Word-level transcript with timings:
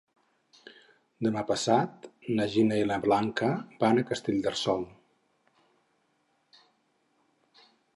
Demà 1.27 1.43
passat 1.51 2.07
na 2.41 2.47
Gina 2.55 2.79
i 2.85 2.89
na 2.93 2.99
Blanca 3.05 3.53
van 3.85 4.03
a 4.03 4.07
Castellterçol. 4.13 4.91